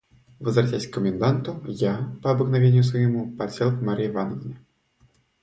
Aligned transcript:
Возвратясь 0.39 0.87
к 0.87 0.93
коменданту, 0.95 1.61
я, 1.67 2.15
по 2.23 2.31
обыкновению 2.31 2.83
своему, 2.83 3.37
подсел 3.37 3.69
к 3.69 3.83
Марье 3.83 4.07
Ивановне. 4.09 4.57